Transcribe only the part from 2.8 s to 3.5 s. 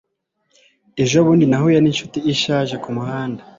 kumuhanda.